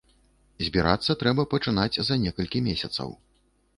[0.69, 3.09] Збірацца трэба пачынаць за некалькі месяцаў.